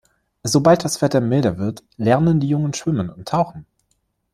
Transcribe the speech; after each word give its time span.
Sobald 0.41 0.83
das 0.83 1.03
Wetter 1.03 1.21
milder 1.21 1.59
wird, 1.59 1.83
lernen 1.95 2.39
die 2.39 2.49
Jungen 2.49 2.73
schwimmen 2.73 3.11
und 3.11 3.27
tauchen. 3.27 3.67